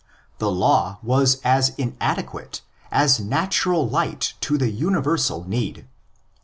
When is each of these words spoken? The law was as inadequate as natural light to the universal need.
The 0.39 0.49
law 0.51 0.97
was 1.03 1.39
as 1.43 1.75
inadequate 1.77 2.63
as 2.91 3.19
natural 3.19 3.87
light 3.87 4.33
to 4.41 4.57
the 4.57 4.71
universal 4.71 5.47
need. 5.47 5.85